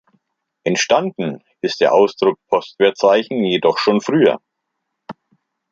Entstanden 0.63 1.43
ist 1.61 1.79
der 1.79 1.93
Ausdruck 1.93 2.39
„Postwertzeichen“ 2.47 3.43
jedoch 3.43 3.77
schon 3.77 4.01
früher. 4.01 4.41